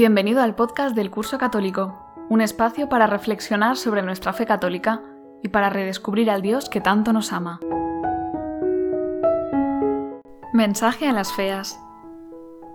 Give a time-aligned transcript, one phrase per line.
[0.00, 1.94] Bienvenido al podcast del Curso Católico,
[2.30, 5.02] un espacio para reflexionar sobre nuestra fe católica
[5.42, 7.60] y para redescubrir al Dios que tanto nos ama.
[10.54, 11.78] Mensaje a las feas.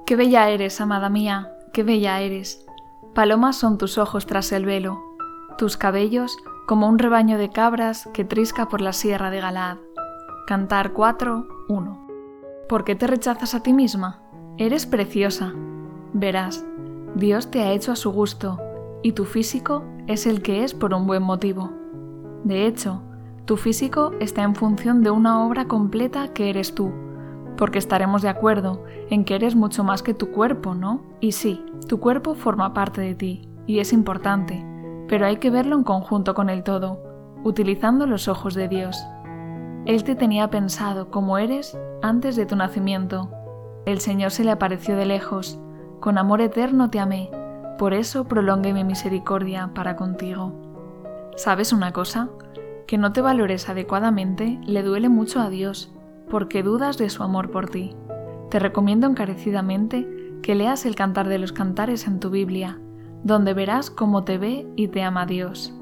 [0.05, 2.63] Qué bella eres, amada mía, qué bella eres.
[3.15, 5.01] Palomas son tus ojos tras el velo,
[5.57, 6.37] tus cabellos
[6.67, 9.77] como un rebaño de cabras que trisca por la sierra de Galad.
[10.45, 12.07] Cantar 4, 1.
[12.69, 14.21] ¿Por qué te rechazas a ti misma?
[14.59, 15.53] Eres preciosa.
[16.13, 16.63] Verás,
[17.15, 18.59] Dios te ha hecho a su gusto
[19.01, 21.71] y tu físico es el que es por un buen motivo.
[22.43, 23.03] De hecho,
[23.45, 26.91] tu físico está en función de una obra completa que eres tú,
[27.55, 31.03] porque estaremos de acuerdo en que eres mucho más que tu cuerpo, ¿no?
[31.21, 34.65] Y sí, tu cuerpo forma parte de ti y es importante,
[35.07, 36.99] pero hay que verlo en conjunto con el todo,
[37.45, 39.01] utilizando los ojos de Dios.
[39.85, 43.29] Él te tenía pensado como eres antes de tu nacimiento.
[43.85, 45.61] El Señor se le apareció de lejos
[45.99, 47.29] con amor eterno te amé,
[47.77, 50.53] por eso prolongue mi misericordia para contigo.
[51.35, 52.29] ¿Sabes una cosa?
[52.87, 55.93] Que no te valores adecuadamente le duele mucho a Dios,
[56.29, 57.95] porque dudas de su amor por ti.
[58.49, 60.07] Te recomiendo encarecidamente
[60.41, 62.79] que leas el Cantar de los Cantares en tu Biblia,
[63.23, 65.73] donde verás cómo te ve y te ama Dios.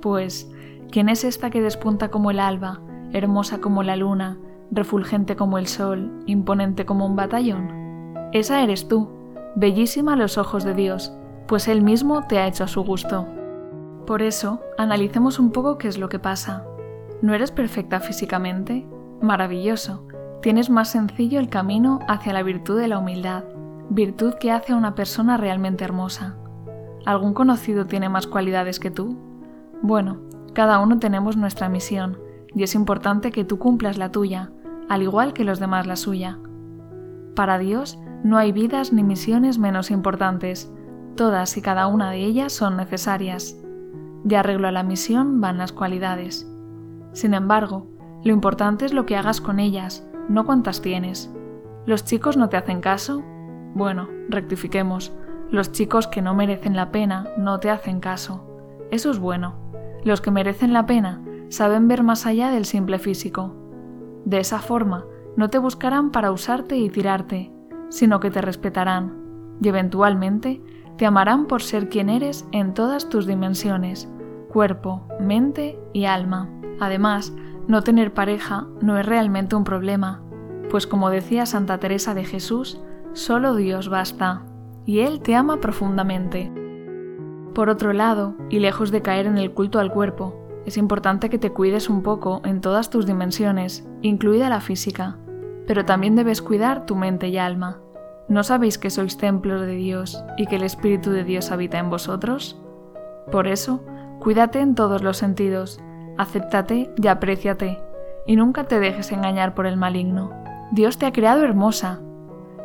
[0.00, 0.50] Pues,
[0.90, 2.80] ¿quién es esta que despunta como el alba,
[3.12, 4.38] hermosa como la luna,
[4.70, 8.28] refulgente como el sol, imponente como un batallón?
[8.32, 9.08] Esa eres tú,
[9.56, 11.12] bellísima a los ojos de Dios,
[11.46, 13.26] pues Él mismo te ha hecho a su gusto.
[14.06, 16.64] Por eso, analicemos un poco qué es lo que pasa.
[17.22, 18.86] ¿No eres perfecta físicamente?
[19.20, 20.06] Maravilloso.
[20.42, 23.44] Tienes más sencillo el camino hacia la virtud de la humildad,
[23.90, 26.36] virtud que hace a una persona realmente hermosa.
[27.04, 29.16] ¿Algún conocido tiene más cualidades que tú?
[29.82, 30.20] Bueno,
[30.54, 32.18] cada uno tenemos nuestra misión,
[32.54, 34.50] y es importante que tú cumplas la tuya,
[34.88, 36.38] al igual que los demás la suya.
[37.34, 40.70] Para Dios, no hay vidas ni misiones menos importantes,
[41.16, 43.56] todas y cada una de ellas son necesarias.
[44.24, 46.46] De arreglo a la misión van las cualidades.
[47.12, 47.86] Sin embargo,
[48.22, 51.32] lo importante es lo que hagas con ellas, no cuántas tienes.
[51.86, 53.22] ¿Los chicos no te hacen caso?
[53.74, 55.12] Bueno, rectifiquemos.
[55.50, 58.46] Los chicos que no merecen la pena no te hacen caso.
[58.90, 59.54] Eso es bueno.
[60.04, 63.56] Los que merecen la pena saben ver más allá del simple físico.
[64.26, 65.06] De esa forma,
[65.36, 67.50] no te buscarán para usarte y tirarte,
[67.90, 69.20] sino que te respetarán
[69.62, 70.62] y eventualmente
[70.96, 74.08] te amarán por ser quien eres en todas tus dimensiones,
[74.48, 76.48] cuerpo, mente y alma.
[76.80, 77.34] Además,
[77.68, 80.22] no tener pareja no es realmente un problema,
[80.70, 82.80] pues como decía Santa Teresa de Jesús,
[83.12, 84.42] solo Dios basta,
[84.86, 86.50] y Él te ama profundamente.
[87.54, 90.36] Por otro lado, y lejos de caer en el culto al cuerpo,
[90.66, 95.18] es importante que te cuides un poco en todas tus dimensiones, incluida la física,
[95.66, 97.80] pero también debes cuidar tu mente y alma.
[98.28, 101.90] ¿No sabéis que sois templos de Dios y que el Espíritu de Dios habita en
[101.90, 102.60] vosotros?
[103.32, 103.84] Por eso,
[104.20, 105.80] cuídate en todos los sentidos,
[106.16, 107.82] acéptate y apréciate,
[108.26, 110.30] y nunca te dejes engañar por el maligno.
[110.72, 112.00] Dios te ha creado hermosa.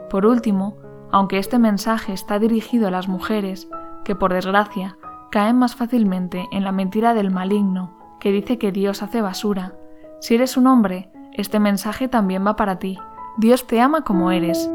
[0.09, 0.78] Por último,
[1.11, 3.67] aunque este mensaje está dirigido a las mujeres,
[4.03, 4.97] que por desgracia
[5.31, 9.73] caen más fácilmente en la mentira del maligno, que dice que Dios hace basura,
[10.19, 12.97] si eres un hombre, este mensaje también va para ti.
[13.38, 14.69] Dios te ama como eres.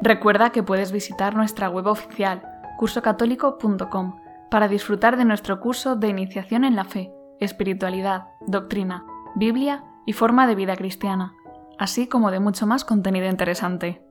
[0.00, 2.42] Recuerda que puedes visitar nuestra web oficial,
[2.76, 4.16] cursocatólico.com,
[4.50, 9.04] para disfrutar de nuestro curso de iniciación en la fe, espiritualidad, doctrina,
[9.36, 11.34] Biblia y forma de vida cristiana,
[11.78, 14.02] así como de mucho más contenido interesante.